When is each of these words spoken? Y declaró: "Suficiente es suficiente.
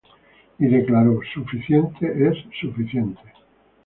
Y 0.57 0.65
declaró: 0.65 1.19
"Suficiente 1.31 2.11
es 2.27 2.35
suficiente. 2.59 3.21